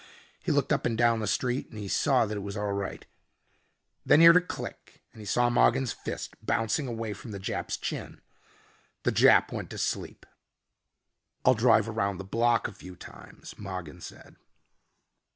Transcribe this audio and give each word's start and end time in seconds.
He 0.39 0.51
looked 0.51 0.73
up 0.73 0.87
and 0.87 0.97
down 0.97 1.19
the 1.19 1.27
street 1.27 1.69
and 1.69 1.77
he 1.77 1.87
saw 1.87 2.25
that 2.25 2.35
it 2.35 2.39
was 2.39 2.57
all 2.57 2.71
right. 2.73 3.05
Then 4.03 4.19
he 4.19 4.25
heard 4.25 4.35
a 4.37 4.41
click 4.41 5.03
and 5.13 5.19
he 5.21 5.27
saw 5.27 5.51
Mogin's 5.51 5.93
fist 5.93 6.33
bouncing 6.43 6.87
away 6.87 7.13
from 7.13 7.29
the 7.29 7.39
Jap's 7.39 7.77
chin. 7.77 8.19
The 9.03 9.11
Jap 9.11 9.51
went 9.51 9.69
to 9.69 9.77
sleep. 9.77 10.25
"I'll 11.45 11.53
drive 11.53 11.87
around 11.87 12.17
the 12.17 12.23
block 12.23 12.67
a 12.67 12.71
few 12.73 12.95
times," 12.95 13.53
Mogin 13.59 14.01
said. 14.01 14.37